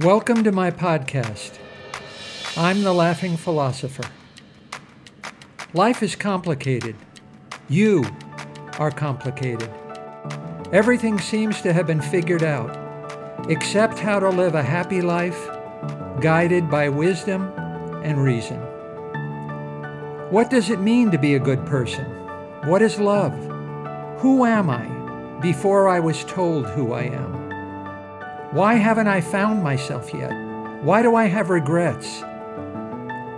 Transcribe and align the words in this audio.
Welcome 0.00 0.42
to 0.42 0.50
my 0.50 0.72
podcast. 0.72 1.56
I'm 2.56 2.82
the 2.82 2.92
Laughing 2.92 3.36
Philosopher. 3.36 4.02
Life 5.72 6.02
is 6.02 6.16
complicated. 6.16 6.96
You 7.68 8.04
are 8.80 8.90
complicated. 8.90 9.70
Everything 10.72 11.20
seems 11.20 11.62
to 11.62 11.72
have 11.72 11.86
been 11.86 12.00
figured 12.00 12.42
out, 12.42 12.76
except 13.48 14.00
how 14.00 14.18
to 14.18 14.30
live 14.30 14.56
a 14.56 14.64
happy 14.64 15.00
life 15.00 15.38
guided 16.20 16.68
by 16.68 16.88
wisdom 16.88 17.52
and 18.02 18.20
reason. 18.20 18.58
What 20.28 20.50
does 20.50 20.70
it 20.70 20.80
mean 20.80 21.12
to 21.12 21.18
be 21.18 21.36
a 21.36 21.38
good 21.38 21.64
person? 21.66 22.04
What 22.64 22.82
is 22.82 22.98
love? 22.98 23.32
Who 24.18 24.44
am 24.44 24.70
I 24.70 25.38
before 25.40 25.88
I 25.88 26.00
was 26.00 26.24
told 26.24 26.66
who 26.66 26.94
I 26.94 27.02
am? 27.02 27.43
Why 28.54 28.74
haven't 28.74 29.08
I 29.08 29.20
found 29.20 29.64
myself 29.64 30.14
yet? 30.14 30.30
Why 30.84 31.02
do 31.02 31.16
I 31.16 31.24
have 31.24 31.50
regrets? 31.50 32.22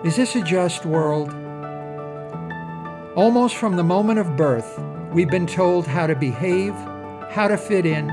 Is 0.04 0.14
this 0.14 0.36
a 0.36 0.42
just 0.42 0.84
world? 0.84 1.30
Almost 3.16 3.56
from 3.56 3.76
the 3.76 3.82
moment 3.82 4.18
of 4.18 4.36
birth, 4.36 4.78
we've 5.14 5.30
been 5.30 5.46
told 5.46 5.86
how 5.86 6.06
to 6.06 6.14
behave, 6.14 6.74
how 7.30 7.48
to 7.48 7.56
fit 7.56 7.86
in, 7.86 8.10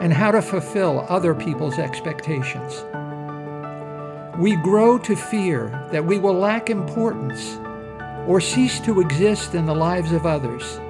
and 0.00 0.10
how 0.10 0.30
to 0.30 0.40
fulfill 0.40 1.04
other 1.10 1.34
people's 1.34 1.78
expectations. 1.78 2.82
We 4.38 4.56
grow 4.56 4.96
to 5.00 5.14
fear 5.14 5.86
that 5.92 6.06
we 6.06 6.18
will 6.18 6.32
lack 6.32 6.70
importance 6.70 7.58
or 8.26 8.40
cease 8.40 8.80
to 8.86 9.02
exist 9.02 9.54
in 9.54 9.66
the 9.66 9.74
lives 9.74 10.12
of 10.12 10.24
others 10.24 10.80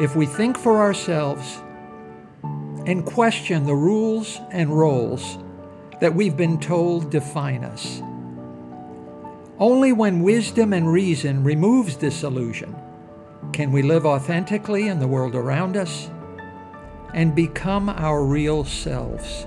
if 0.00 0.16
we 0.16 0.24
think 0.24 0.56
for 0.56 0.78
ourselves 0.78 1.60
and 2.86 3.04
question 3.04 3.66
the 3.66 3.74
rules 3.74 4.40
and 4.52 4.70
roles 4.70 5.38
that 6.00 6.14
we've 6.14 6.36
been 6.36 6.60
told 6.60 7.10
define 7.10 7.64
us. 7.64 8.00
Only 9.58 9.92
when 9.92 10.22
wisdom 10.22 10.72
and 10.72 10.90
reason 10.90 11.42
removes 11.42 11.96
this 11.96 12.22
illusion 12.22 12.74
can 13.52 13.72
we 13.72 13.82
live 13.82 14.06
authentically 14.06 14.88
in 14.88 15.00
the 15.00 15.08
world 15.08 15.34
around 15.34 15.76
us 15.76 16.10
and 17.12 17.34
become 17.34 17.88
our 17.88 18.24
real 18.24 18.64
selves. 18.64 19.46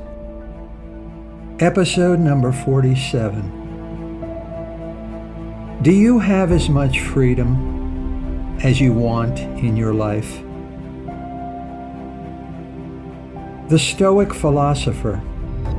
Episode 1.59 2.19
number 2.19 2.51
47. 2.51 3.55
Do 5.81 5.91
you 5.91 6.19
have 6.19 6.51
as 6.51 6.67
much 6.67 6.99
freedom 6.99 8.57
as 8.61 8.81
you 8.81 8.91
want 8.91 9.39
in 9.39 9.77
your 9.77 9.93
life? 9.93 10.41
The 13.69 13.77
Stoic 13.77 14.33
philosopher 14.33 15.21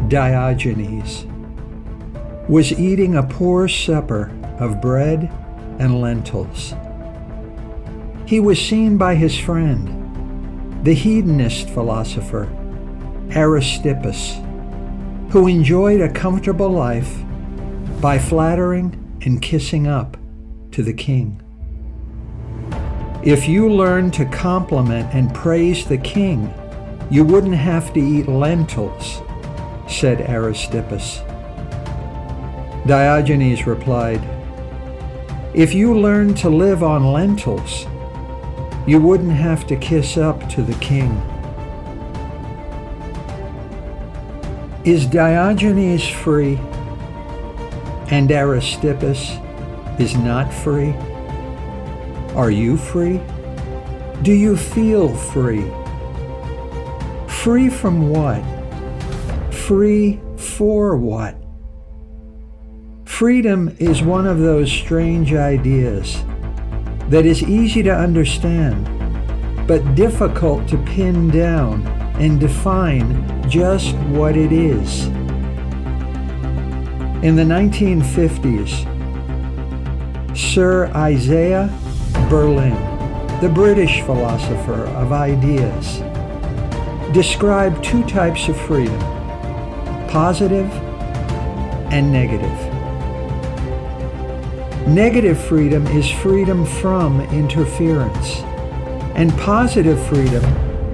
Diogenes 0.07 1.27
was 2.49 2.73
eating 2.73 3.17
a 3.17 3.25
poor 3.25 3.67
supper 3.67 4.31
of 4.61 4.81
bread 4.81 5.29
and 5.81 6.01
lentils. 6.01 6.73
He 8.27 8.39
was 8.39 8.65
seen 8.65 8.97
by 8.97 9.17
his 9.17 9.37
friend, 9.37 10.85
the 10.85 10.95
hedonist 10.95 11.69
philosopher 11.71 12.47
Aristippus, 13.31 14.37
who 15.33 15.49
enjoyed 15.49 16.01
a 16.01 16.13
comfortable 16.13 16.71
life 16.71 17.13
by 18.01 18.21
flattering 18.21 19.19
and 19.23 19.43
kissing 19.43 19.89
up 19.89 20.17
to 20.71 20.85
the 20.85 20.95
king. 20.95 21.43
If 23.25 23.49
you 23.49 23.69
learn 23.69 24.13
to 24.13 24.27
compliment 24.27 25.13
and 25.13 25.35
praise 25.35 25.85
the 25.87 25.99
king, 25.99 26.55
you 27.11 27.25
wouldn't 27.25 27.57
have 27.57 27.93
to 27.93 28.01
eat 28.01 28.29
lentils, 28.29 29.21
said 29.89 30.21
Aristippus. 30.21 31.27
Diogenes 32.87 33.67
replied, 33.67 34.23
If 35.53 35.75
you 35.75 35.99
learned 35.99 36.37
to 36.39 36.49
live 36.49 36.85
on 36.85 37.13
lentils, 37.13 37.87
you 38.87 39.01
wouldn't 39.01 39.33
have 39.33 39.67
to 39.67 39.77
kiss 39.77 40.17
up 40.17 40.49
to 40.51 40.63
the 40.63 40.75
king. 40.75 41.11
Is 44.85 45.05
Diogenes 45.05 46.09
free 46.09 46.57
and 48.11 48.31
Aristippus 48.31 49.39
is 50.01 50.17
not 50.17 50.53
free? 50.53 50.95
Are 52.37 52.51
you 52.51 52.77
free? 52.77 53.21
Do 54.23 54.33
you 54.33 54.57
feel 54.57 55.15
free? 55.15 55.71
Free 57.43 57.71
from 57.71 58.11
what? 58.11 58.45
Free 59.51 60.21
for 60.37 60.95
what? 60.99 61.35
Freedom 63.07 63.75
is 63.79 64.03
one 64.03 64.27
of 64.27 64.41
those 64.41 64.71
strange 64.71 65.33
ideas 65.33 66.23
that 67.09 67.25
is 67.25 67.43
easy 67.43 67.83
to 67.83 67.97
understand, 67.97 68.85
but 69.67 69.95
difficult 69.95 70.69
to 70.69 70.77
pin 70.85 71.31
down 71.31 71.87
and 72.21 72.39
define 72.39 73.49
just 73.49 73.97
what 74.13 74.37
it 74.37 74.53
is. 74.53 75.07
In 77.25 77.37
the 77.37 77.45
1950s, 77.45 78.85
Sir 80.37 80.89
Isaiah 80.89 81.71
Berlin, 82.29 82.77
the 83.41 83.49
British 83.49 84.03
philosopher 84.03 84.85
of 84.89 85.13
ideas, 85.13 86.03
describe 87.13 87.83
two 87.83 88.05
types 88.07 88.49
of 88.49 88.57
freedom 88.61 88.99
positive 90.09 90.71
and 91.93 92.11
negative. 92.13 92.59
Negative 94.89 95.39
freedom 95.39 95.87
is 95.89 96.11
freedom 96.11 96.67
from 96.67 97.21
interference, 97.33 98.41
and 99.15 99.31
positive 99.39 100.05
freedom 100.09 100.45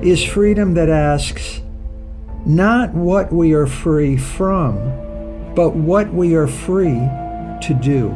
is 0.02 0.22
freedom 0.22 0.74
that 0.74 0.90
asks 0.90 1.62
not 2.44 2.92
what 2.92 3.32
we 3.32 3.54
are 3.54 3.66
free 3.66 4.16
from, 4.16 4.74
but 5.54 5.70
what 5.70 6.12
we 6.12 6.34
are 6.34 6.46
free 6.46 7.00
to 7.62 7.78
do. 7.82 8.10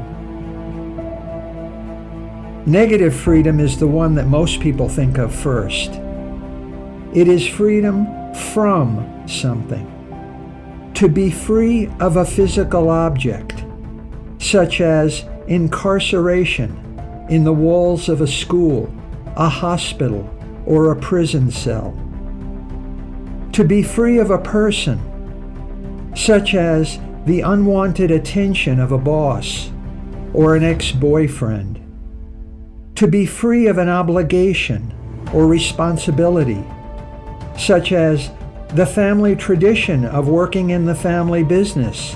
Negative 2.66 3.14
freedom 3.14 3.58
is 3.58 3.78
the 3.78 3.86
one 3.86 4.14
that 4.16 4.26
most 4.26 4.60
people 4.60 4.88
think 4.88 5.16
of 5.16 5.34
first. 5.34 5.92
It 7.12 7.26
is 7.26 7.44
freedom 7.44 8.06
from 8.52 9.26
something. 9.26 9.84
To 10.94 11.08
be 11.08 11.28
free 11.28 11.88
of 11.98 12.16
a 12.16 12.24
physical 12.24 12.88
object, 12.88 13.64
such 14.38 14.80
as 14.80 15.24
incarceration 15.48 17.26
in 17.28 17.42
the 17.42 17.52
walls 17.52 18.08
of 18.08 18.20
a 18.20 18.28
school, 18.28 18.94
a 19.34 19.48
hospital, 19.48 20.30
or 20.66 20.92
a 20.92 21.00
prison 21.00 21.50
cell. 21.50 21.90
To 23.54 23.64
be 23.64 23.82
free 23.82 24.18
of 24.18 24.30
a 24.30 24.38
person, 24.38 25.00
such 26.14 26.54
as 26.54 27.00
the 27.26 27.40
unwanted 27.40 28.12
attention 28.12 28.78
of 28.78 28.92
a 28.92 28.98
boss 28.98 29.72
or 30.32 30.54
an 30.54 30.62
ex 30.62 30.92
boyfriend. 30.92 31.80
To 32.94 33.08
be 33.08 33.26
free 33.26 33.66
of 33.66 33.78
an 33.78 33.88
obligation 33.88 34.94
or 35.34 35.48
responsibility 35.48 36.64
such 37.56 37.92
as 37.92 38.30
the 38.74 38.86
family 38.86 39.34
tradition 39.34 40.04
of 40.04 40.28
working 40.28 40.70
in 40.70 40.86
the 40.86 40.94
family 40.94 41.42
business, 41.42 42.14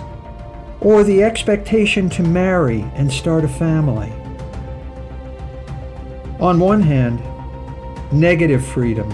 or 0.80 1.02
the 1.02 1.22
expectation 1.22 2.08
to 2.10 2.22
marry 2.22 2.82
and 2.94 3.12
start 3.12 3.44
a 3.44 3.48
family. 3.48 4.12
On 6.38 6.60
one 6.60 6.80
hand, 6.80 7.20
negative 8.12 8.64
freedom 8.64 9.10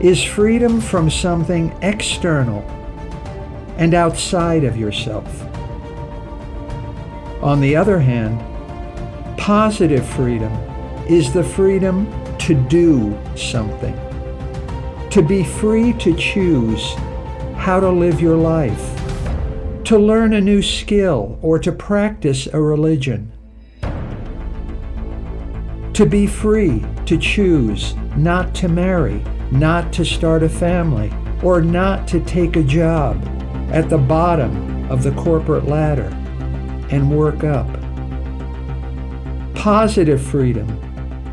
is 0.00 0.22
freedom 0.22 0.80
from 0.80 1.08
something 1.08 1.74
external 1.80 2.60
and 3.78 3.94
outside 3.94 4.64
of 4.64 4.76
yourself. 4.76 5.42
On 7.42 7.60
the 7.60 7.74
other 7.74 7.98
hand, 7.98 8.38
positive 9.38 10.06
freedom 10.06 10.52
is 11.08 11.32
the 11.32 11.42
freedom 11.42 12.06
to 12.38 12.54
do 12.54 13.18
something 13.34 14.11
to 15.12 15.20
be 15.20 15.44
free 15.44 15.92
to 15.92 16.16
choose 16.16 16.94
how 17.54 17.78
to 17.78 17.90
live 17.90 18.18
your 18.18 18.34
life, 18.34 19.84
to 19.84 19.98
learn 19.98 20.32
a 20.32 20.40
new 20.40 20.62
skill 20.62 21.38
or 21.42 21.58
to 21.58 21.70
practice 21.70 22.46
a 22.46 22.58
religion, 22.58 23.30
to 25.92 26.06
be 26.06 26.26
free 26.26 26.82
to 27.04 27.18
choose 27.18 27.94
not 28.16 28.54
to 28.54 28.68
marry, 28.68 29.22
not 29.50 29.92
to 29.92 30.02
start 30.02 30.42
a 30.42 30.48
family, 30.48 31.12
or 31.42 31.60
not 31.60 32.08
to 32.08 32.18
take 32.24 32.56
a 32.56 32.62
job 32.62 33.22
at 33.70 33.90
the 33.90 33.98
bottom 33.98 34.90
of 34.90 35.02
the 35.02 35.12
corporate 35.12 35.66
ladder 35.66 36.08
and 36.90 37.14
work 37.14 37.44
up. 37.44 37.68
Positive 39.54 40.22
freedom 40.22 40.66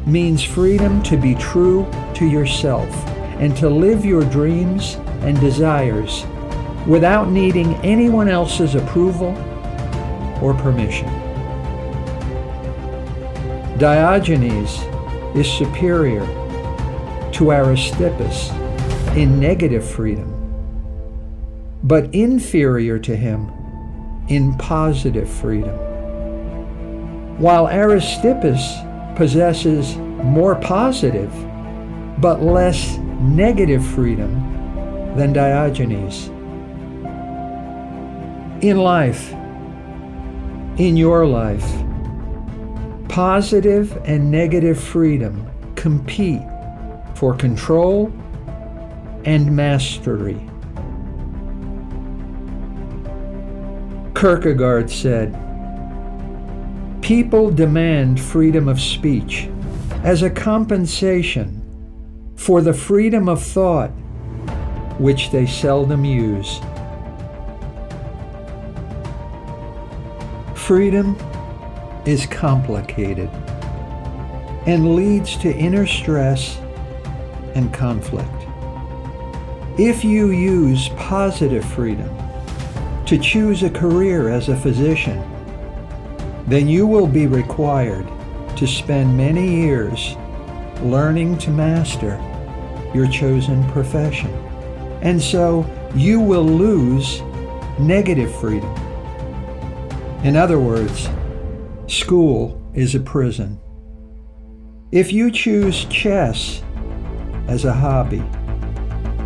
means 0.06 0.44
freedom 0.44 1.02
to 1.04 1.16
be 1.16 1.34
true 1.36 1.90
to 2.14 2.26
yourself 2.26 2.94
and 3.40 3.56
to 3.58 3.70
live 3.70 4.06
your 4.06 4.24
dreams 4.26 4.96
and 5.22 5.40
desires 5.40 6.26
without 6.86 7.30
needing 7.30 7.74
anyone 7.76 8.28
else's 8.28 8.76
approval 8.76 9.30
or 10.42 10.54
permission. 10.54 11.08
Diogenes 13.78 14.80
is 15.36 15.50
superior 15.50 16.26
to 17.32 17.46
Aristippus 17.52 18.50
in 19.16 19.40
negative 19.40 19.88
freedom, 19.90 20.36
but 21.84 22.14
inferior 22.14 23.00
to 23.00 23.16
him 23.16 23.52
in 24.28 24.54
positive 24.58 25.30
freedom. 25.30 25.76
While 27.40 27.68
Aristippus 27.68 29.16
possesses 29.16 29.96
more 29.96 30.56
positive 30.56 31.34
but 32.22 32.42
less 32.42 32.98
negative 33.22 33.86
freedom 33.86 34.34
than 35.16 35.32
Diogenes. 35.32 36.28
In 38.62 38.78
life, 38.78 39.32
in 40.78 40.98
your 40.98 41.26
life, 41.26 41.66
positive 43.08 43.98
and 44.06 44.30
negative 44.30 44.82
freedom 44.82 45.50
compete 45.76 46.42
for 47.16 47.34
control 47.34 48.12
and 49.24 49.56
mastery. 49.56 50.40
Kierkegaard 54.14 54.90
said, 54.90 55.34
People 57.02 57.50
demand 57.50 58.20
freedom 58.20 58.68
of 58.68 58.80
speech 58.82 59.50
as 60.04 60.22
a 60.22 60.30
compensation 60.30 61.59
for 62.40 62.62
the 62.62 62.74
freedom 62.74 63.28
of 63.28 63.44
thought 63.44 63.90
which 64.98 65.30
they 65.30 65.46
seldom 65.46 66.06
use. 66.06 66.62
Freedom 70.56 71.18
is 72.06 72.26
complicated 72.28 73.30
and 74.66 74.96
leads 74.96 75.36
to 75.36 75.54
inner 75.54 75.86
stress 75.86 76.58
and 77.56 77.74
conflict. 77.74 78.30
If 79.78 80.06
you 80.06 80.32
use 80.32 80.88
positive 80.96 81.66
freedom 81.66 82.10
to 83.06 83.18
choose 83.18 83.64
a 83.64 83.70
career 83.70 84.30
as 84.30 84.48
a 84.48 84.56
physician, 84.56 85.22
then 86.48 86.70
you 86.70 86.88
will 86.88 87.08
be 87.08 87.28
required 87.28 88.08
to 88.56 88.66
spend 88.66 89.18
many 89.18 89.66
years 89.66 90.16
learning 90.82 91.38
to 91.38 91.50
master 91.50 92.18
your 92.94 93.08
chosen 93.08 93.70
profession. 93.72 94.32
And 95.02 95.22
so 95.22 95.66
you 95.96 96.20
will 96.20 96.44
lose 96.44 97.22
negative 97.80 98.34
freedom. 98.40 98.74
In 100.24 100.36
other 100.36 100.60
words, 100.60 101.10
school 101.88 102.62
is 102.74 102.96
a 102.96 103.00
prison. 103.00 103.60
If 104.92 105.14
you 105.14 105.32
choose 105.32 105.86
chess 105.86 106.62
as 107.48 107.66
a 107.66 107.74
hobby, 107.74 108.24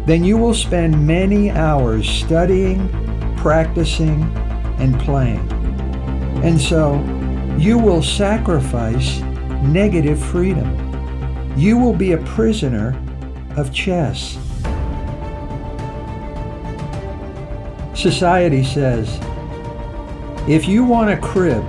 then 0.06 0.24
you 0.24 0.38
will 0.38 0.54
spend 0.54 1.08
many 1.08 1.50
hours 1.50 2.08
studying, 2.08 2.90
practicing, 3.38 4.24
and 4.78 5.00
playing. 5.00 5.50
And 6.44 6.60
so 6.60 6.96
you 7.58 7.78
will 7.78 8.04
sacrifice 8.04 9.20
negative 9.64 10.24
freedom. 10.24 10.78
You 11.58 11.78
will 11.78 11.94
be 11.94 12.12
a 12.12 12.18
prisoner 12.18 13.02
of 13.58 13.74
chess. 13.74 14.38
Society 17.94 18.64
says 18.64 19.20
if 20.48 20.68
you 20.68 20.84
want 20.84 21.10
a 21.10 21.18
crib, 21.18 21.64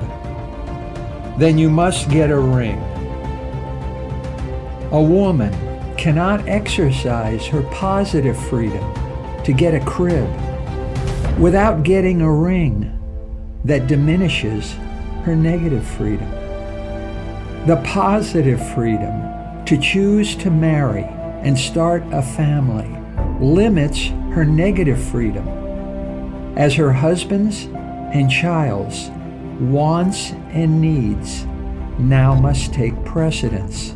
then 1.39 1.57
you 1.57 1.71
must 1.71 2.11
get 2.11 2.31
a 2.31 2.39
ring. 2.39 2.79
A 4.91 5.01
woman 5.01 5.53
cannot 5.97 6.49
exercise 6.49 7.47
her 7.47 7.63
positive 7.71 8.37
freedom 8.49 8.83
to 9.45 9.53
get 9.53 9.75
a 9.75 9.85
crib 9.85 10.29
without 11.39 11.85
getting 11.85 12.21
a 12.21 12.33
ring 12.33 12.91
that 13.65 13.87
diminishes 13.87 14.73
her 15.25 15.37
negative 15.37 15.87
freedom. 15.87 16.31
The 17.67 17.81
positive 17.85 18.61
freedom 18.75 19.65
to 19.67 19.79
choose 19.79 20.35
to 20.37 20.51
marry 20.51 21.09
and 21.45 21.59
start 21.59 22.03
a 22.13 22.23
family 22.23 22.91
limits 23.41 24.07
her 24.35 24.45
negative 24.45 24.99
freedom 24.99 25.47
as 26.57 26.75
her 26.75 26.93
husband's 26.93 27.65
and 28.15 28.31
child's 28.31 29.11
wants 29.61 30.33
and 30.51 30.81
needs 30.81 31.45
now 31.99 32.35
must 32.35 32.73
take 32.73 33.05
precedence. 33.05 33.95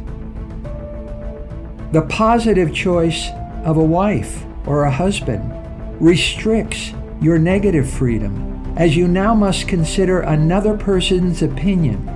The 1.93 2.03
positive 2.03 2.75
choice 2.75 3.29
of 3.65 3.77
a 3.77 3.85
wife 3.85 4.45
or 4.67 4.85
a 4.85 4.91
husband 4.91 5.53
restricts 6.01 6.93
your 7.21 7.39
negative 7.39 7.89
freedom 7.89 8.75
as 8.77 8.97
you 8.97 9.09
now 9.09 9.35
must 9.35 9.67
consider 9.67 10.21
another 10.21 10.77
person's 10.77 11.43
opinion 11.43 12.09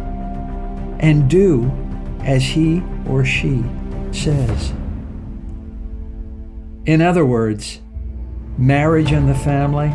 and 1.01 1.29
do 1.29 1.71
as 2.21 2.43
he 2.45 2.83
or 3.09 3.25
she 3.25 3.65
says. 4.13 4.73
In 6.85 7.01
other 7.01 7.25
words, 7.25 7.81
marriage 8.59 9.13
and 9.13 9.29
the 9.29 9.37
family 9.37 9.91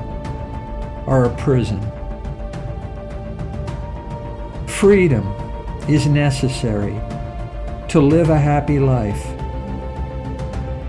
are 1.06 1.26
a 1.26 1.36
prison. 1.36 1.82
Freedom 4.68 5.28
is 5.90 6.08
necessary 6.08 6.98
to 7.90 8.00
live 8.00 8.30
a 8.30 8.40
happy 8.40 8.80
life, 8.80 9.22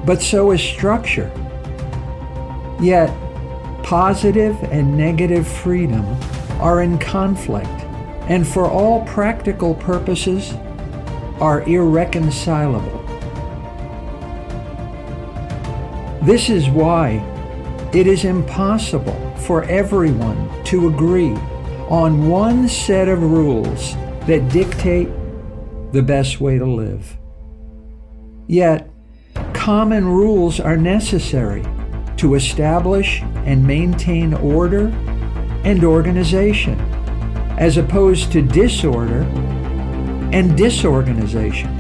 but 0.07 0.23
so 0.23 0.53
is 0.53 0.63
structure. 0.63 1.33
Yet, 2.81 3.11
positive 3.83 4.57
and 4.71 4.97
negative 4.97 5.49
freedom 5.49 6.05
are 6.61 6.83
in 6.83 6.99
conflict 6.99 7.69
and 8.29 8.47
for 8.47 8.71
all 8.71 9.05
practical 9.05 9.75
purposes 9.75 10.53
are 11.41 11.63
irreconcilable. 11.63 12.98
This 16.23 16.51
is 16.51 16.69
why 16.69 17.23
it 17.95 18.07
is 18.07 18.25
impossible 18.25 19.35
for 19.37 19.65
everyone 19.65 20.65
to 20.65 20.89
agree 20.89 21.33
on 21.89 22.29
one 22.29 22.69
set 22.69 23.09
of 23.09 23.23
rules 23.23 23.95
that 24.27 24.51
dictate 24.53 25.09
the 25.93 26.03
best 26.03 26.41
way 26.41 26.59
to 26.59 26.67
live. 26.67 27.17
Yet, 28.47 28.91
common 29.55 30.07
rules 30.07 30.61
are 30.61 30.77
necessary 30.77 31.65
to 32.17 32.35
establish 32.35 33.23
and 33.47 33.67
maintain 33.67 34.35
order 34.35 34.89
and 35.65 35.85
organization, 35.85 36.79
as 37.59 37.77
opposed 37.77 38.33
to 38.33 38.43
disorder 38.43 39.23
and 40.33 40.57
disorganization. 40.57 41.75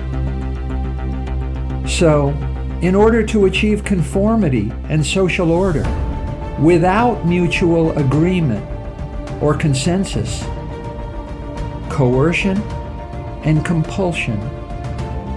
So, 1.86 2.34
in 2.82 2.94
order 2.94 3.24
to 3.24 3.46
achieve 3.46 3.84
conformity 3.84 4.72
and 4.88 5.04
social 5.04 5.50
order 5.50 5.82
without 6.60 7.26
mutual 7.26 7.96
agreement 7.98 8.64
or 9.42 9.54
consensus, 9.54 10.42
coercion 11.90 12.58
and 13.44 13.64
compulsion 13.64 14.38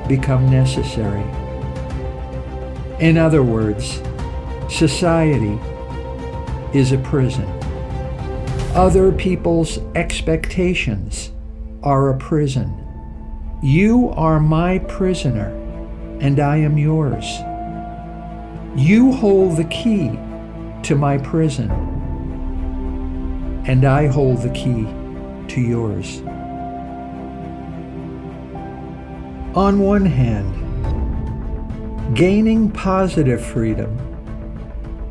become 0.08 0.50
necessary. 0.50 1.24
In 3.00 3.18
other 3.18 3.44
words, 3.44 4.02
Society 4.72 5.60
is 6.74 6.94
a 6.94 6.98
prison. 7.00 7.46
Other 8.74 9.12
people's 9.12 9.80
expectations 9.96 11.34
are 11.84 12.10
a 12.10 12.18
prison. 12.18 12.74
You 13.62 14.12
are 14.16 14.40
my 14.40 14.80
prisoner, 14.80 15.52
and 16.22 16.40
I 16.40 16.58
am 16.58 16.78
yours. 16.78 17.26
You 18.76 19.12
hold 19.12 19.58
the 19.58 19.66
key 19.66 20.18
to 20.84 20.96
my 20.96 21.18
prison, 21.18 21.70
and 23.66 23.84
I 23.84 24.08
hold 24.08 24.44
the 24.44 24.52
key 24.52 24.88
to 25.50 25.60
yours. 25.60 26.22
On 29.56 29.80
one 29.80 30.06
hand, 30.06 30.56
gaining 32.16 32.72
positive 32.72 33.44
freedom 33.44 33.98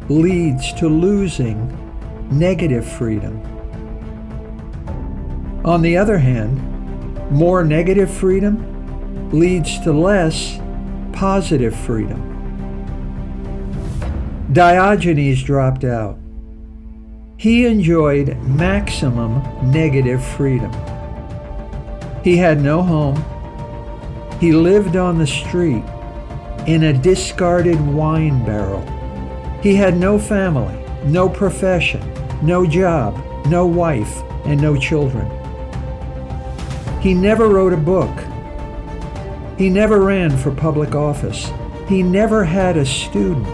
leads 0.08 0.72
to 0.74 0.88
losing 0.88 1.76
negative 2.30 2.86
freedom. 2.86 3.42
On 5.64 5.82
the 5.82 5.96
other 5.96 6.18
hand, 6.18 6.58
more 7.30 7.64
negative 7.64 8.10
freedom 8.10 9.28
leads 9.30 9.78
to 9.80 9.92
less 9.92 10.58
positive 11.12 11.74
freedom. 11.74 12.26
Diogenes 14.52 15.42
dropped 15.42 15.84
out 15.84 16.20
he 17.40 17.64
enjoyed 17.64 18.36
maximum 18.42 19.42
negative 19.72 20.22
freedom. 20.22 20.70
He 22.22 22.36
had 22.36 22.60
no 22.60 22.82
home. 22.82 23.16
He 24.38 24.52
lived 24.52 24.94
on 24.94 25.16
the 25.16 25.26
street 25.26 25.82
in 26.66 26.82
a 26.82 26.92
discarded 26.92 27.80
wine 27.80 28.44
barrel. 28.44 28.84
He 29.62 29.74
had 29.74 29.96
no 29.96 30.18
family, 30.18 30.84
no 31.06 31.30
profession, 31.30 32.02
no 32.42 32.66
job, 32.66 33.16
no 33.46 33.64
wife, 33.64 34.20
and 34.44 34.60
no 34.60 34.76
children. 34.76 35.26
He 37.00 37.14
never 37.14 37.48
wrote 37.48 37.72
a 37.72 37.78
book. 37.78 38.14
He 39.60 39.68
never 39.68 40.00
ran 40.00 40.38
for 40.38 40.52
public 40.52 40.94
office. 40.94 41.52
He 41.86 42.02
never 42.02 42.44
had 42.44 42.78
a 42.78 42.86
student. 42.86 43.46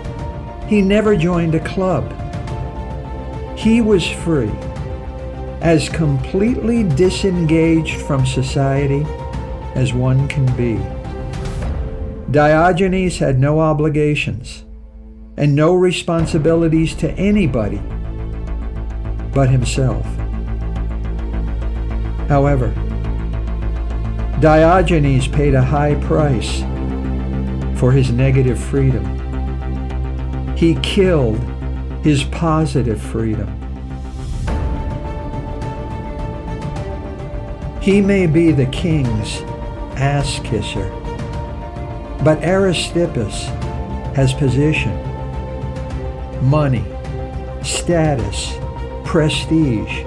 He 0.68 0.80
never 0.80 1.16
joined 1.16 1.56
a 1.56 1.64
club. 1.74 2.04
He 3.58 3.80
was 3.80 4.06
free, 4.06 4.52
as 5.62 5.88
completely 5.88 6.84
disengaged 6.84 8.00
from 8.02 8.24
society 8.24 9.04
as 9.74 9.92
one 9.92 10.28
can 10.28 10.46
be. 10.56 10.78
Diogenes 12.30 13.18
had 13.18 13.40
no 13.40 13.58
obligations 13.58 14.64
and 15.36 15.56
no 15.56 15.74
responsibilities 15.74 16.94
to 16.94 17.10
anybody 17.14 17.82
but 19.34 19.50
himself. 19.50 20.06
However, 22.28 22.72
Diogenes 24.40 25.26
paid 25.26 25.54
a 25.54 25.62
high 25.62 25.94
price 25.94 26.60
for 27.80 27.90
his 27.90 28.10
negative 28.10 28.58
freedom. 28.58 29.04
He 30.54 30.74
killed 30.82 31.38
his 32.02 32.22
positive 32.24 33.00
freedom. 33.00 33.48
He 37.80 38.02
may 38.02 38.26
be 38.26 38.52
the 38.52 38.66
king's 38.66 39.40
ass 39.96 40.38
kisser, 40.44 40.90
but 42.22 42.38
Aristippus 42.42 43.44
has 44.14 44.34
position, 44.34 44.92
money, 46.46 46.84
status, 47.62 48.54
prestige, 49.04 50.04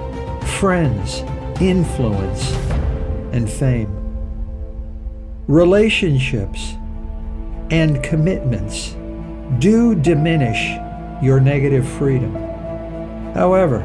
friends, 0.58 1.24
influence, 1.60 2.52
and 3.32 3.50
fame. 3.50 3.99
Relationships 5.50 6.76
and 7.72 8.00
commitments 8.04 8.94
do 9.58 9.96
diminish 9.96 10.78
your 11.20 11.40
negative 11.40 11.88
freedom. 11.98 12.32
However, 13.34 13.80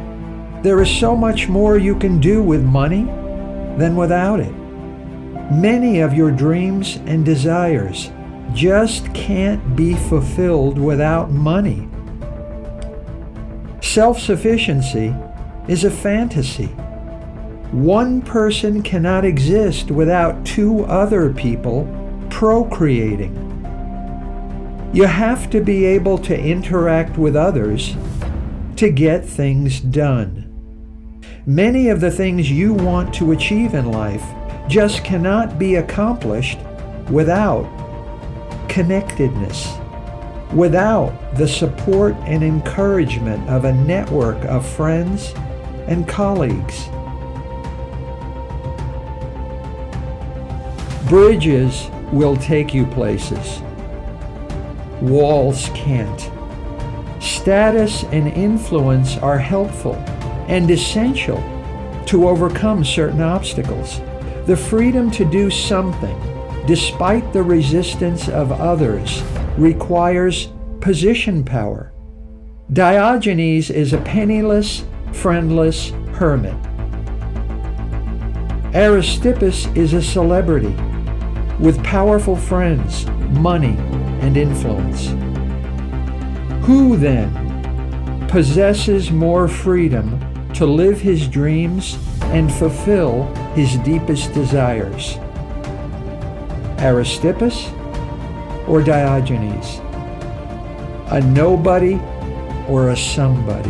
there 0.61 0.79
is 0.83 0.95
so 0.95 1.15
much 1.15 1.47
more 1.47 1.79
you 1.79 1.97
can 1.97 2.19
do 2.19 2.43
with 2.43 2.63
money 2.63 3.05
than 3.79 3.95
without 3.95 4.39
it. 4.39 4.53
Many 5.51 6.01
of 6.01 6.13
your 6.13 6.29
dreams 6.29 6.97
and 7.07 7.25
desires 7.25 8.11
just 8.53 9.11
can't 9.15 9.75
be 9.75 9.95
fulfilled 9.95 10.77
without 10.77 11.31
money. 11.31 11.89
Self 13.81 14.19
sufficiency 14.19 15.15
is 15.67 15.83
a 15.83 15.89
fantasy. 15.89 16.69
One 17.75 18.21
person 18.21 18.81
cannot 18.81 19.25
exist 19.25 19.91
without 19.91 20.45
two 20.45 20.85
other 20.85 21.33
people 21.33 21.85
procreating. 22.29 23.35
You 24.93 25.03
have 25.03 25.49
to 25.49 25.59
be 25.59 25.83
able 25.83 26.17
to 26.19 26.39
interact 26.39 27.17
with 27.17 27.35
others 27.35 27.97
to 28.77 28.89
get 28.89 29.25
things 29.25 29.81
done. 29.81 30.49
Many 31.45 31.89
of 31.89 31.99
the 31.99 32.11
things 32.11 32.49
you 32.49 32.73
want 32.73 33.13
to 33.15 33.33
achieve 33.33 33.73
in 33.73 33.91
life 33.91 34.23
just 34.69 35.03
cannot 35.03 35.59
be 35.59 35.75
accomplished 35.75 36.59
without 37.09 37.67
connectedness, 38.69 39.75
without 40.53 41.11
the 41.35 41.47
support 41.47 42.15
and 42.19 42.41
encouragement 42.41 43.49
of 43.49 43.65
a 43.65 43.73
network 43.73 44.41
of 44.45 44.65
friends 44.65 45.33
and 45.87 46.07
colleagues. 46.07 46.87
Bridges 51.07 51.87
will 52.11 52.35
take 52.35 52.73
you 52.73 52.87
places. 52.87 53.61
Walls 55.01 55.69
can't. 55.75 56.31
Status 57.21 58.05
and 58.05 58.27
influence 58.29 59.15
are 59.17 59.37
helpful 59.37 59.93
and 60.47 60.69
essential 60.71 61.37
to 62.07 62.27
overcome 62.27 62.83
certain 62.83 63.21
obstacles. 63.21 64.01
The 64.47 64.57
freedom 64.57 65.11
to 65.11 65.25
do 65.25 65.51
something, 65.51 66.19
despite 66.65 67.31
the 67.33 67.43
resistance 67.43 68.27
of 68.27 68.51
others, 68.51 69.21
requires 69.59 70.49
position 70.81 71.43
power. 71.43 71.93
Diogenes 72.73 73.69
is 73.69 73.93
a 73.93 74.01
penniless, 74.01 74.83
friendless 75.11 75.91
hermit. 76.13 76.55
Aristippus 78.73 79.67
is 79.77 79.93
a 79.93 80.01
celebrity 80.01 80.75
with 81.59 81.83
powerful 81.83 82.35
friends, 82.35 83.05
money, 83.39 83.77
and 84.21 84.37
influence. 84.37 85.07
Who 86.65 86.97
then 86.97 88.27
possesses 88.27 89.11
more 89.11 89.47
freedom 89.47 90.19
to 90.53 90.65
live 90.65 90.99
his 90.99 91.27
dreams 91.27 91.97
and 92.23 92.51
fulfill 92.51 93.23
his 93.53 93.77
deepest 93.77 94.33
desires? 94.33 95.17
Aristippus 96.77 97.71
or 98.67 98.81
Diogenes? 98.81 99.79
A 101.11 101.21
nobody 101.21 101.99
or 102.67 102.89
a 102.89 102.97
somebody? 102.97 103.69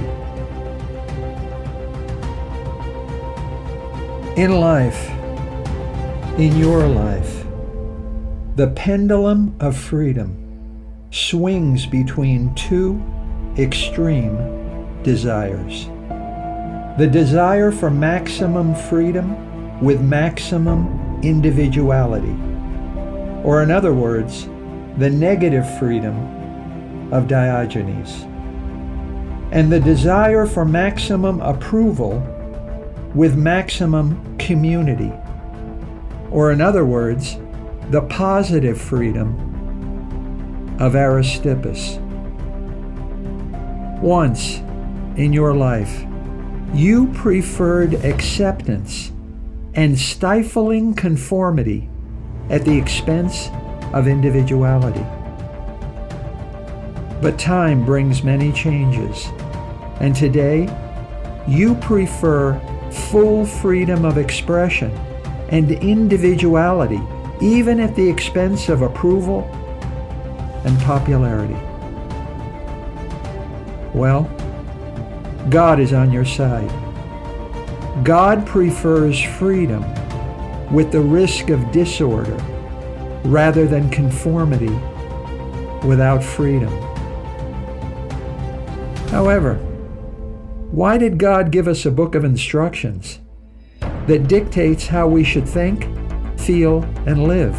In 4.42 4.60
life, 4.60 5.10
in 6.40 6.58
your 6.58 6.88
life, 6.88 7.45
the 8.56 8.68
pendulum 8.68 9.54
of 9.60 9.76
freedom 9.76 10.34
swings 11.12 11.86
between 11.86 12.56
two 12.56 13.04
extreme 13.58 15.04
desires. 15.04 15.88
The 16.98 17.10
desire 17.12 17.70
for 17.74 17.90
maximum 17.90 18.74
freedom 18.74 19.82
with 19.82 20.00
maximum 20.00 21.20
individuality. 21.22 22.34
Or, 23.44 23.62
in 23.62 23.72
other 23.72 23.94
words, 23.94 24.46
the 24.98 25.10
negative 25.10 25.78
freedom 25.78 27.12
of 27.12 27.28
Diogenes. 27.28 28.24
And 29.52 29.70
the 29.70 29.82
desire 29.82 30.46
for 30.46 30.64
maximum 30.64 31.42
approval 31.42 32.24
with 33.14 33.36
maximum 33.36 34.38
community. 34.38 35.12
Or, 36.32 36.54
in 36.54 36.62
other 36.62 36.86
words, 36.86 37.38
the 37.92 38.02
positive 38.02 38.82
freedom 38.82 39.36
of 40.80 40.94
Aristippus. 40.94 42.00
Once 44.02 44.58
in 45.18 45.32
your 45.32 45.54
life, 45.54 46.04
you 46.74 47.08
preferred 47.14 47.94
acceptance 48.04 49.12
and 49.76 49.98
stifling 49.98 50.96
conformity 50.96 51.88
at 52.50 52.66
the 52.66 52.76
expense 52.76 53.50
of 53.94 54.08
individuality. 54.08 55.06
But 57.22 57.38
time 57.38 57.86
brings 57.86 58.24
many 58.24 58.52
changes, 58.52 59.28
and 60.00 60.16
today 60.16 60.68
you 61.48 61.76
prefer 61.76 62.60
full 62.92 63.46
freedom 63.46 64.06
of 64.06 64.18
expression 64.18 64.92
and 65.50 65.72
individuality 65.72 67.02
even 67.42 67.80
at 67.80 67.96
the 67.96 68.08
expense 68.08 68.70
of 68.70 68.82
approval 68.82 69.44
and 70.66 70.80
popularity. 70.82 71.58
Well, 73.94 74.24
God 75.50 75.80
is 75.80 75.94
on 75.94 76.12
your 76.12 76.26
side. 76.26 76.72
God 78.04 78.46
prefers 78.46 79.22
freedom 79.22 79.84
with 80.74 80.92
the 80.92 81.00
risk 81.00 81.50
of 81.50 81.72
disorder 81.72 82.36
rather 83.24 83.68
than 83.68 83.90
conformity 83.90 84.74
without 85.88 86.24
freedom. 86.24 86.70
However, 89.10 89.56
why 90.72 90.98
did 90.98 91.18
God 91.18 91.52
give 91.52 91.68
us 91.68 91.86
a 91.86 91.92
book 91.92 92.16
of 92.16 92.26
instructions 92.26 93.20
that 94.08 94.28
dictates 94.28 94.88
how 94.88 95.08
we 95.08 95.24
should 95.24 95.48
think 95.48 95.88
feel, 96.46 96.84
and 97.06 97.24
live, 97.24 97.56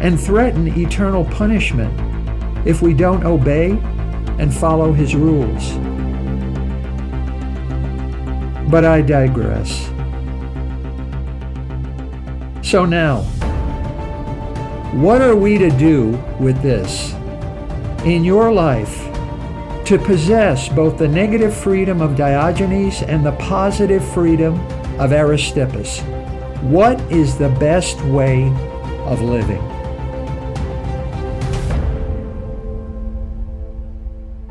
and 0.00 0.20
threaten 0.20 0.66
eternal 0.78 1.24
punishment 1.26 1.92
if 2.66 2.82
we 2.82 2.94
don't 2.94 3.24
obey 3.24 3.70
and 4.38 4.52
follow 4.52 4.92
His 4.92 5.14
rules. 5.14 5.72
But 8.70 8.84
I 8.84 9.02
digress. 9.02 9.86
So 12.62 12.84
now, 12.84 13.22
what 14.92 15.22
are 15.22 15.36
we 15.36 15.58
to 15.58 15.70
do 15.70 16.10
with 16.40 16.60
this? 16.62 17.12
In 18.04 18.24
your 18.24 18.52
life, 18.52 19.04
to 19.86 19.98
possess 19.98 20.68
both 20.68 20.98
the 20.98 21.06
negative 21.06 21.54
freedom 21.54 22.00
of 22.00 22.16
Diogenes 22.16 23.02
and 23.02 23.24
the 23.24 23.32
positive 23.32 24.04
freedom 24.12 24.54
of 24.98 25.12
Aristippus. 25.12 26.02
What 26.62 27.00
is 27.12 27.36
the 27.36 27.48
best 27.48 28.00
way 28.02 28.48
of 29.04 29.20
living? 29.20 29.62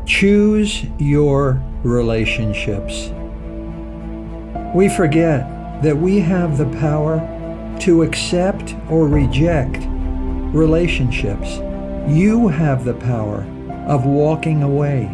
Choose 0.05 0.85
your 0.99 1.61
relationships. 1.83 3.09
We 4.73 4.87
forget 4.87 5.81
that 5.81 5.97
we 5.97 6.19
have 6.19 6.57
the 6.57 6.69
power 6.79 7.19
to 7.81 8.03
accept 8.03 8.75
or 8.89 9.07
reject 9.07 9.83
relationships. 10.55 11.57
You 12.07 12.47
have 12.47 12.85
the 12.85 12.93
power 12.93 13.45
of 13.87 14.05
walking 14.05 14.63
away. 14.63 15.09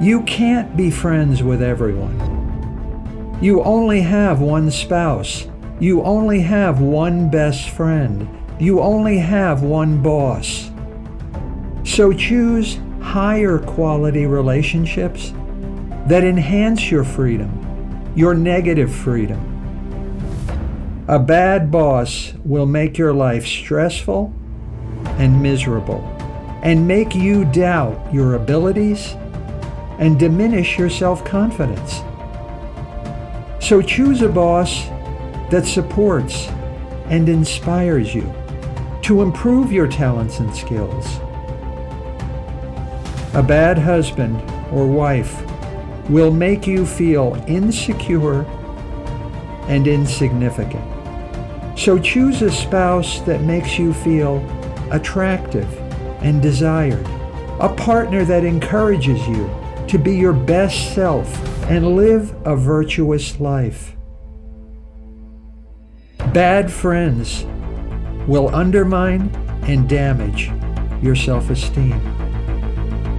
You 0.00 0.22
can't 0.22 0.76
be 0.76 0.90
friends 0.90 1.42
with 1.42 1.60
everyone. 1.60 3.38
You 3.42 3.62
only 3.62 4.00
have 4.00 4.40
one 4.40 4.70
spouse. 4.70 5.48
You 5.80 6.02
only 6.02 6.40
have 6.40 6.80
one 6.80 7.30
best 7.30 7.70
friend. 7.70 8.28
You 8.58 8.80
only 8.80 9.18
have 9.18 9.62
one 9.62 10.02
boss. 10.02 10.70
So 11.84 12.12
choose 12.12 12.78
higher 13.00 13.58
quality 13.58 14.26
relationships 14.26 15.32
that 16.06 16.24
enhance 16.24 16.90
your 16.90 17.04
freedom, 17.04 18.12
your 18.16 18.34
negative 18.34 18.92
freedom. 18.92 19.54
A 21.06 21.18
bad 21.18 21.70
boss 21.70 22.34
will 22.44 22.66
make 22.66 22.98
your 22.98 23.14
life 23.14 23.46
stressful 23.46 24.34
and 25.18 25.40
miserable 25.42 26.00
and 26.62 26.88
make 26.88 27.14
you 27.14 27.44
doubt 27.44 28.12
your 28.12 28.34
abilities 28.34 29.14
and 29.98 30.18
diminish 30.18 30.76
your 30.76 30.90
self 30.90 31.24
confidence. 31.24 32.02
So 33.64 33.80
choose 33.80 34.22
a 34.22 34.28
boss 34.28 34.88
that 35.50 35.66
supports 35.66 36.48
and 37.06 37.28
inspires 37.28 38.14
you 38.14 38.32
to 39.02 39.22
improve 39.22 39.72
your 39.72 39.88
talents 39.88 40.40
and 40.40 40.54
skills. 40.54 41.18
A 43.34 43.42
bad 43.42 43.78
husband 43.78 44.36
or 44.72 44.86
wife 44.86 45.42
will 46.08 46.30
make 46.30 46.66
you 46.66 46.84
feel 46.86 47.42
insecure 47.46 48.42
and 49.68 49.86
insignificant. 49.86 50.84
So 51.78 51.98
choose 51.98 52.42
a 52.42 52.50
spouse 52.50 53.20
that 53.20 53.42
makes 53.42 53.78
you 53.78 53.92
feel 53.92 54.38
attractive 54.90 55.72
and 56.22 56.42
desired, 56.42 57.06
a 57.60 57.72
partner 57.74 58.24
that 58.24 58.44
encourages 58.44 59.26
you 59.28 59.48
to 59.86 59.98
be 59.98 60.16
your 60.16 60.32
best 60.32 60.94
self 60.94 61.32
and 61.70 61.96
live 61.96 62.34
a 62.46 62.56
virtuous 62.56 63.38
life. 63.38 63.97
Bad 66.38 66.70
friends 66.70 67.42
will 68.28 68.54
undermine 68.54 69.28
and 69.62 69.88
damage 69.88 70.52
your 71.02 71.16
self 71.16 71.50
esteem. 71.50 71.98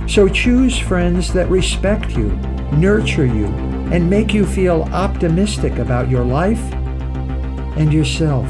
So 0.08 0.30
choose 0.30 0.80
friends 0.80 1.34
that 1.34 1.50
respect 1.50 2.12
you, 2.12 2.30
nurture 2.72 3.26
you, 3.26 3.48
and 3.92 4.10
make 4.10 4.34
you 4.34 4.46
feel 4.46 4.84
optimistic 4.94 5.80
about 5.80 6.10
your 6.10 6.24
life 6.24 6.62
and 7.76 7.92
yourself. 7.92 8.48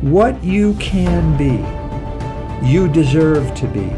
What 0.00 0.42
you 0.42 0.72
can 0.76 1.36
be, 1.36 2.66
you 2.66 2.88
deserve 2.88 3.54
to 3.56 3.66
be. 3.66 3.92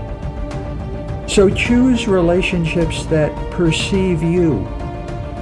So 1.33 1.49
choose 1.49 2.09
relationships 2.09 3.07
that 3.07 3.31
perceive 3.53 4.25
you, 4.25 4.55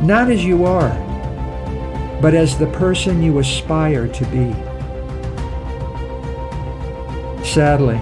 not 0.02 0.30
as 0.30 0.44
you 0.44 0.66
are, 0.66 1.05
but 2.20 2.34
as 2.34 2.58
the 2.58 2.66
person 2.68 3.22
you 3.22 3.38
aspire 3.38 4.08
to 4.08 4.24
be. 4.26 4.52
Sadly, 7.44 8.00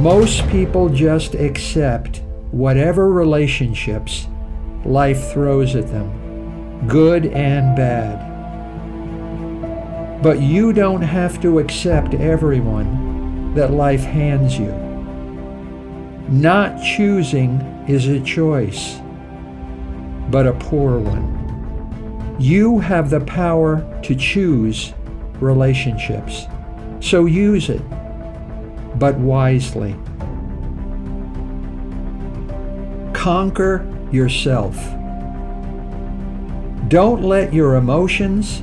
most 0.00 0.48
people 0.48 0.88
just 0.88 1.34
accept 1.34 2.22
whatever 2.50 3.10
relationships 3.10 4.26
life 4.84 5.32
throws 5.32 5.74
at 5.74 5.88
them, 5.88 6.86
good 6.88 7.26
and 7.26 7.76
bad. 7.76 8.26
But 10.22 10.40
you 10.40 10.72
don't 10.72 11.02
have 11.02 11.40
to 11.42 11.58
accept 11.58 12.14
everyone 12.14 13.54
that 13.54 13.72
life 13.72 14.02
hands 14.02 14.58
you. 14.58 14.72
Not 16.28 16.82
choosing 16.82 17.60
is 17.88 18.06
a 18.06 18.20
choice, 18.20 19.00
but 20.30 20.46
a 20.46 20.52
poor 20.52 20.98
one. 20.98 21.39
You 22.40 22.78
have 22.78 23.10
the 23.10 23.20
power 23.20 23.86
to 24.02 24.14
choose 24.14 24.94
relationships, 25.40 26.46
so 26.98 27.26
use 27.26 27.68
it, 27.68 27.82
but 28.98 29.18
wisely. 29.18 29.94
Conquer 33.12 33.86
yourself. 34.10 34.74
Don't 36.88 37.22
let 37.22 37.52
your 37.52 37.74
emotions 37.74 38.62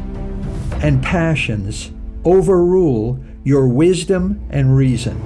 and 0.82 1.04
passions 1.04 1.92
overrule 2.26 3.24
your 3.44 3.68
wisdom 3.68 4.44
and 4.50 4.76
reason. 4.76 5.22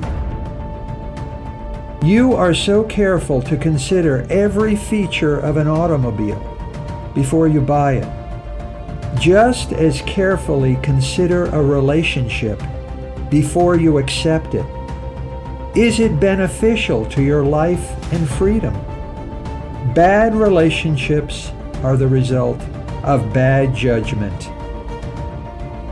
You 2.04 2.34
are 2.34 2.54
so 2.54 2.84
careful 2.84 3.42
to 3.44 3.56
consider 3.56 4.28
every 4.30 4.76
feature 4.76 5.40
of 5.40 5.56
an 5.56 5.70
automobile 5.70 7.12
before 7.16 7.48
you 7.48 7.62
buy 7.62 7.94
it. 7.94 8.21
Just 9.20 9.74
as 9.74 10.02
carefully 10.02 10.78
consider 10.82 11.46
a 11.46 11.62
relationship 11.62 12.62
before 13.30 13.76
you 13.78 13.98
accept 13.98 14.56
it. 14.56 14.66
Is 15.76 16.00
it 16.00 16.20
beneficial 16.20 17.06
to 17.08 17.22
your 17.22 17.46
life 17.46 18.14
and 18.14 18.28
freedom? 18.28 18.74
Bad 19.94 20.36
relationships 20.36 21.52
are 21.84 21.98
the 21.98 22.08
result 22.08 22.62
of 23.04 23.34
bad 23.34 23.74
judgment. 23.74 24.50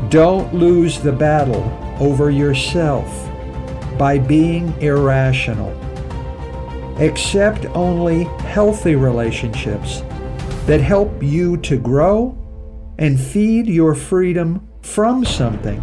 Don't 0.10 0.54
lose 0.54 1.00
the 1.00 1.12
battle 1.12 1.64
over 2.00 2.30
yourself 2.30 3.30
by 3.98 4.18
being 4.18 4.74
irrational. 4.82 5.72
Accept 7.00 7.66
only 7.68 8.24
healthy 8.46 8.96
relationships 8.96 10.02
that 10.66 10.82
help 10.82 11.24
you 11.24 11.58
to 11.58 11.78
grow 11.78 12.38
and 13.00 13.18
feed 13.18 13.66
your 13.66 13.96
freedom 13.96 14.68
from 14.82 15.24
something 15.24 15.82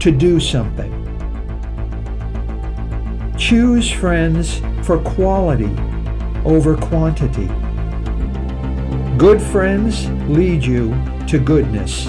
to 0.00 0.10
do 0.10 0.40
something. 0.40 0.92
Choose 3.38 3.88
friends 3.88 4.60
for 4.82 4.98
quality 4.98 5.70
over 6.44 6.76
quantity. 6.76 7.46
Good 9.16 9.40
friends 9.40 10.10
lead 10.28 10.64
you 10.64 10.90
to 11.28 11.38
goodness. 11.38 12.08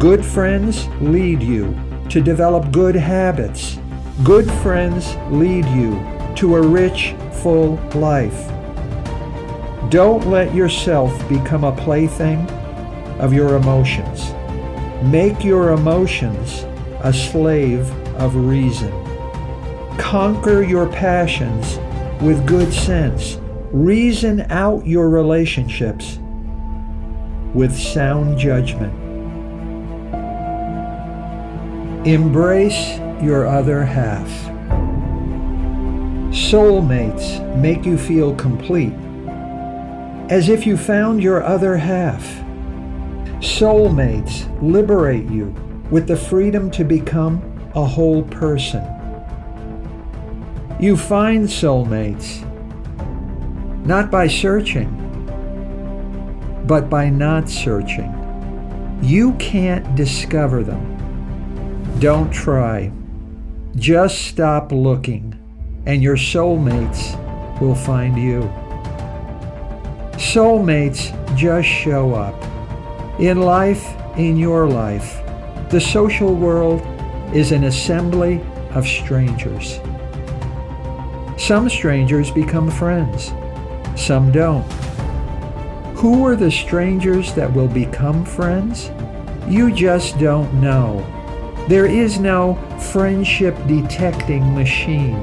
Good 0.00 0.24
friends 0.24 0.88
lead 1.00 1.40
you 1.40 1.72
to 2.08 2.20
develop 2.20 2.72
good 2.72 2.96
habits. 2.96 3.78
Good 4.24 4.50
friends 4.60 5.14
lead 5.30 5.66
you 5.66 6.04
to 6.34 6.56
a 6.56 6.62
rich 6.66 7.14
full 7.42 7.76
life. 7.94 8.50
Don't 9.88 10.26
let 10.26 10.52
yourself 10.52 11.16
become 11.28 11.62
a 11.62 11.76
plaything 11.76 12.44
of 13.18 13.32
your 13.32 13.56
emotions. 13.56 14.32
Make 15.04 15.44
your 15.44 15.72
emotions 15.72 16.64
a 17.00 17.12
slave 17.12 17.90
of 18.16 18.34
reason. 18.34 18.92
Conquer 19.98 20.62
your 20.62 20.88
passions 20.88 21.78
with 22.22 22.46
good 22.46 22.72
sense. 22.72 23.38
Reason 23.72 24.40
out 24.50 24.86
your 24.86 25.10
relationships 25.10 26.18
with 27.54 27.76
sound 27.76 28.38
judgment. 28.38 28.92
Embrace 32.06 32.98
your 33.22 33.46
other 33.46 33.84
half. 33.84 34.28
Soulmates 36.30 37.40
make 37.56 37.84
you 37.84 37.96
feel 37.96 38.34
complete, 38.34 38.92
as 40.30 40.48
if 40.48 40.66
you 40.66 40.76
found 40.76 41.22
your 41.22 41.42
other 41.42 41.76
half. 41.76 42.44
Soulmates 43.44 44.48
liberate 44.62 45.28
you 45.28 45.54
with 45.90 46.08
the 46.08 46.16
freedom 46.16 46.70
to 46.70 46.82
become 46.82 47.42
a 47.74 47.84
whole 47.84 48.22
person. 48.22 48.82
You 50.80 50.96
find 50.96 51.46
soulmates 51.46 52.42
not 53.84 54.10
by 54.10 54.28
searching, 54.28 54.88
but 56.66 56.88
by 56.88 57.10
not 57.10 57.50
searching. 57.50 58.10
You 59.02 59.34
can't 59.34 59.94
discover 59.94 60.62
them. 60.62 60.82
Don't 62.00 62.32
try. 62.32 62.90
Just 63.76 64.22
stop 64.22 64.72
looking, 64.72 65.38
and 65.84 66.02
your 66.02 66.16
soulmates 66.16 67.12
will 67.60 67.74
find 67.74 68.16
you. 68.16 68.40
Soulmates 70.16 71.12
just 71.36 71.68
show 71.68 72.14
up. 72.14 72.53
In 73.20 73.40
life, 73.40 73.94
in 74.16 74.36
your 74.36 74.68
life, 74.68 75.22
the 75.70 75.80
social 75.80 76.34
world 76.34 76.82
is 77.32 77.52
an 77.52 77.64
assembly 77.64 78.40
of 78.70 78.88
strangers. 78.88 79.78
Some 81.38 81.68
strangers 81.68 82.32
become 82.32 82.72
friends, 82.72 83.32
some 83.96 84.32
don't. 84.32 84.64
Who 85.94 86.26
are 86.26 86.34
the 86.34 86.50
strangers 86.50 87.32
that 87.34 87.52
will 87.52 87.68
become 87.68 88.24
friends? 88.24 88.90
You 89.48 89.72
just 89.72 90.18
don't 90.18 90.52
know. 90.54 91.06
There 91.68 91.86
is 91.86 92.18
no 92.18 92.56
friendship 92.92 93.56
detecting 93.68 94.54
machine. 94.56 95.22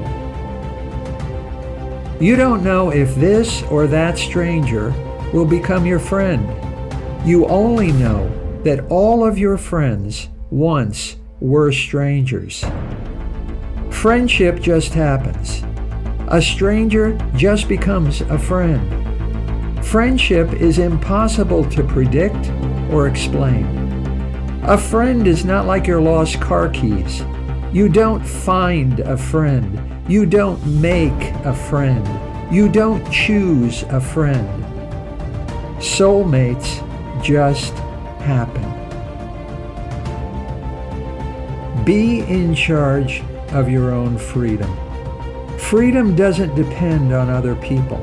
You 2.18 2.36
don't 2.36 2.64
know 2.64 2.90
if 2.90 3.14
this 3.16 3.62
or 3.64 3.86
that 3.88 4.16
stranger 4.16 4.92
will 5.34 5.46
become 5.46 5.84
your 5.84 5.98
friend. 5.98 6.61
You 7.24 7.46
only 7.46 7.92
know 7.92 8.28
that 8.64 8.84
all 8.90 9.24
of 9.24 9.38
your 9.38 9.56
friends 9.56 10.28
once 10.50 11.16
were 11.38 11.70
strangers. 11.70 12.64
Friendship 13.90 14.58
just 14.58 14.92
happens. 14.92 15.62
A 16.32 16.42
stranger 16.42 17.16
just 17.36 17.68
becomes 17.68 18.22
a 18.22 18.36
friend. 18.36 18.82
Friendship 19.86 20.52
is 20.54 20.80
impossible 20.80 21.64
to 21.70 21.84
predict 21.84 22.50
or 22.90 23.06
explain. 23.06 23.66
A 24.64 24.76
friend 24.76 25.28
is 25.28 25.44
not 25.44 25.66
like 25.66 25.86
your 25.86 26.00
lost 26.00 26.40
car 26.40 26.70
keys. 26.70 27.22
You 27.72 27.88
don't 27.88 28.24
find 28.26 28.98
a 28.98 29.16
friend. 29.16 29.80
You 30.10 30.26
don't 30.26 30.64
make 30.66 31.22
a 31.44 31.54
friend. 31.54 32.04
You 32.52 32.68
don't 32.68 33.08
choose 33.12 33.84
a 33.84 34.00
friend. 34.00 34.48
Soulmates 35.78 36.82
just 37.22 37.74
happen. 38.18 38.62
Be 41.84 42.20
in 42.20 42.54
charge 42.54 43.22
of 43.52 43.68
your 43.68 43.92
own 43.92 44.18
freedom. 44.18 44.70
Freedom 45.58 46.14
doesn't 46.14 46.54
depend 46.54 47.12
on 47.12 47.28
other 47.28 47.54
people, 47.56 47.98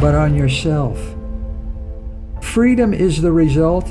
but 0.00 0.14
on 0.14 0.34
yourself. 0.34 0.98
Freedom 2.42 2.92
is 2.92 3.22
the 3.22 3.32
result 3.32 3.88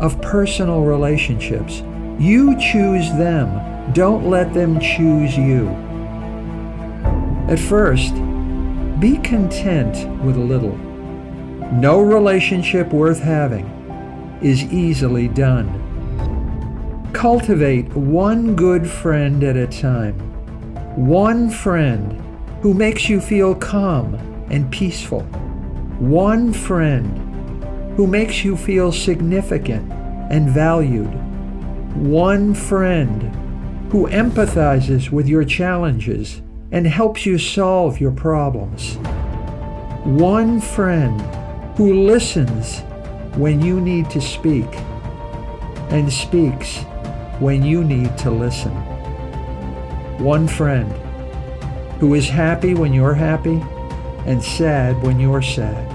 of 0.00 0.20
personal 0.20 0.82
relationships. 0.82 1.82
You 2.18 2.58
choose 2.58 3.08
them. 3.12 3.92
Don't 3.92 4.28
let 4.28 4.52
them 4.52 4.78
choose 4.80 5.36
you. 5.36 5.68
At 7.48 7.58
first, 7.58 8.14
be 9.00 9.18
content 9.18 10.08
with 10.22 10.36
a 10.36 10.40
little. 10.40 10.93
No 11.72 12.00
relationship 12.00 12.92
worth 12.92 13.20
having 13.20 13.66
is 14.42 14.62
easily 14.64 15.28
done. 15.28 15.80
Cultivate 17.12 17.88
one 17.94 18.54
good 18.54 18.88
friend 18.88 19.42
at 19.42 19.56
a 19.56 19.66
time. 19.66 20.14
One 20.96 21.48
friend 21.48 22.20
who 22.60 22.74
makes 22.74 23.08
you 23.08 23.20
feel 23.20 23.54
calm 23.54 24.14
and 24.50 24.70
peaceful. 24.70 25.22
One 25.98 26.52
friend 26.52 27.94
who 27.96 28.06
makes 28.06 28.44
you 28.44 28.56
feel 28.56 28.92
significant 28.92 29.90
and 30.30 30.50
valued. 30.50 31.12
One 31.96 32.54
friend 32.54 33.22
who 33.90 34.06
empathizes 34.08 35.10
with 35.10 35.28
your 35.28 35.44
challenges 35.44 36.42
and 36.72 36.86
helps 36.86 37.24
you 37.24 37.38
solve 37.38 38.00
your 38.00 38.12
problems. 38.12 38.96
One 40.04 40.60
friend 40.60 41.20
who 41.76 42.06
listens 42.06 42.80
when 43.36 43.60
you 43.60 43.80
need 43.80 44.08
to 44.10 44.20
speak 44.20 44.68
and 45.90 46.12
speaks 46.12 46.78
when 47.40 47.64
you 47.64 47.82
need 47.82 48.16
to 48.18 48.30
listen. 48.30 48.72
One 50.18 50.46
friend 50.46 50.90
who 51.98 52.14
is 52.14 52.28
happy 52.28 52.74
when 52.74 52.92
you're 52.92 53.14
happy 53.14 53.60
and 54.26 54.42
sad 54.42 55.02
when 55.02 55.18
you're 55.18 55.42
sad, 55.42 55.90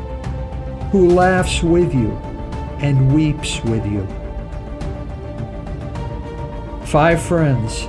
who 0.91 1.09
laughs 1.09 1.63
with 1.63 1.93
you 1.93 2.11
and 2.81 3.13
weeps 3.13 3.63
with 3.63 3.85
you. 3.85 4.05
Five 6.85 7.21
friends 7.21 7.87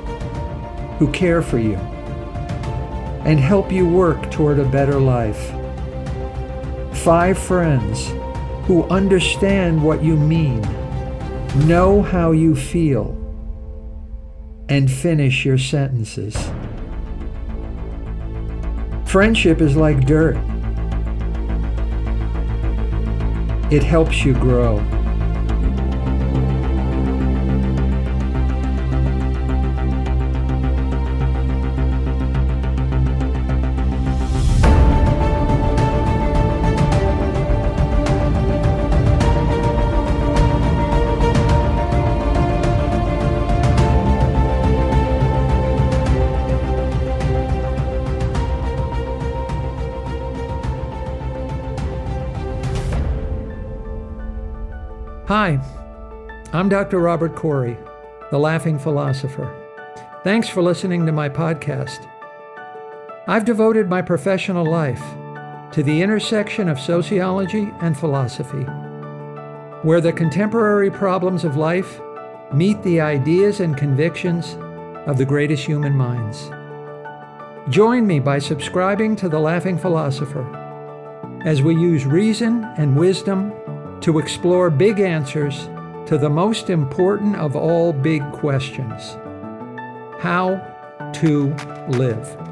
who 0.99 1.11
care 1.11 1.43
for 1.43 1.59
you 1.59 1.77
and 3.25 3.41
help 3.41 3.73
you 3.73 3.89
work 3.89 4.31
toward 4.31 4.59
a 4.59 4.65
better 4.65 5.01
life. 5.01 5.53
Five 7.05 7.39
friends 7.39 8.13
who 8.67 8.85
understand 8.91 9.83
what 9.83 10.05
you 10.05 10.19
mean, 10.19 10.61
know 11.67 12.03
how 12.03 12.33
you 12.33 12.55
feel, 12.55 13.17
and 14.69 14.91
finish 14.91 15.47
your 15.47 15.57
sentences. 15.57 16.37
Friendship 19.07 19.63
is 19.63 19.77
like 19.77 20.05
dirt. 20.05 20.37
It 23.73 23.83
helps 23.83 24.23
you 24.23 24.35
grow. 24.35 24.79
Hi, 55.31 55.61
I'm 56.53 56.69
Dr. 56.69 56.99
Robert 56.99 57.37
Corey, 57.37 57.79
the 58.33 58.39
Laughing 58.41 58.81
Philosopher. 58.81 59.55
Thanks 60.25 60.49
for 60.49 60.61
listening 60.61 61.07
to 61.07 61.13
my 61.13 61.29
podcast. 61.29 62.05
I've 63.29 63.45
devoted 63.45 63.89
my 63.89 64.03
professional 64.03 64.69
life 64.69 65.01
to 65.71 65.85
the 65.85 66.03
intersection 66.03 66.69
of 66.69 66.81
sociology 66.81 67.73
and 67.81 67.97
philosophy, 67.97 68.65
where 69.83 70.01
the 70.01 70.13
contemporary 70.13 70.91
problems 70.91 71.45
of 71.45 71.57
life 71.57 72.01
meet 72.53 72.83
the 72.83 73.01
ideas 73.01 73.61
and 73.61 73.77
convictions 73.77 74.57
of 75.07 75.17
the 75.17 75.25
greatest 75.25 75.65
human 75.65 75.95
minds. 75.95 76.51
Join 77.73 78.05
me 78.05 78.19
by 78.19 78.41
subscribing 78.41 79.15
to 79.15 79.29
The 79.29 79.39
Laughing 79.39 79.79
Philosopher 79.79 80.45
as 81.45 81.63
we 81.63 81.77
use 81.77 82.05
reason 82.05 82.65
and 82.77 82.97
wisdom 82.97 83.53
to 84.01 84.19
explore 84.19 84.71
big 84.71 85.01
answers 85.01 85.69
to 86.07 86.19
the 86.19 86.31
most 86.31 86.71
important 86.71 87.37
of 87.37 87.55
all 87.55 87.93
big 87.93 88.23
questions 88.33 89.17
how 90.21 90.61
to 91.15 91.55
live. 91.89 92.50